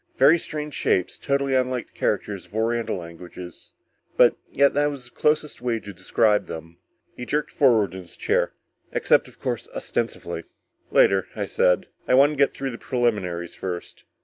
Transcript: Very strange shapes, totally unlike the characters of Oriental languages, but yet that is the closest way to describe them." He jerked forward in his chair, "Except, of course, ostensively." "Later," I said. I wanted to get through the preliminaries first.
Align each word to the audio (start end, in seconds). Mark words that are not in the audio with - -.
Very 0.17 0.39
strange 0.39 0.73
shapes, 0.73 1.19
totally 1.19 1.53
unlike 1.53 1.85
the 1.85 1.93
characters 1.93 2.47
of 2.47 2.55
Oriental 2.55 2.95
languages, 2.97 3.73
but 4.17 4.35
yet 4.51 4.73
that 4.73 4.91
is 4.91 5.05
the 5.05 5.11
closest 5.11 5.61
way 5.61 5.79
to 5.79 5.93
describe 5.93 6.47
them." 6.47 6.77
He 7.15 7.23
jerked 7.23 7.51
forward 7.51 7.93
in 7.93 7.99
his 7.99 8.17
chair, 8.17 8.51
"Except, 8.91 9.27
of 9.27 9.39
course, 9.39 9.67
ostensively." 9.75 10.45
"Later," 10.89 11.27
I 11.35 11.45
said. 11.45 11.85
I 12.07 12.15
wanted 12.15 12.31
to 12.33 12.37
get 12.43 12.51
through 12.51 12.71
the 12.71 12.79
preliminaries 12.79 13.53
first. 13.53 14.05